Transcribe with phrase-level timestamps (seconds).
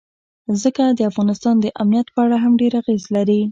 [0.61, 3.41] ځمکه د افغانستان د امنیت په اړه هم ډېر اغېز لري.